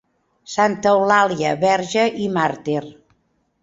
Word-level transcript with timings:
Santa 0.53 0.93
Eulàlia, 0.95 1.53
verge 1.67 2.09
i 2.25 2.35
màrtir. 2.43 2.85